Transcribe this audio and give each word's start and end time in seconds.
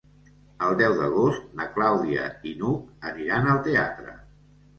El 0.67 0.77
deu 0.77 0.95
d'agost 1.01 1.45
na 1.59 1.67
Clàudia 1.75 2.25
i 2.53 2.55
n'Hug 2.63 3.07
aniran 3.11 3.53
al 3.53 3.61
teatre. 3.71 4.19